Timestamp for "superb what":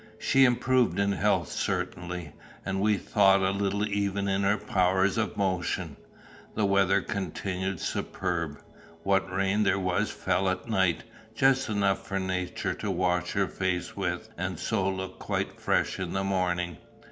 7.79-9.31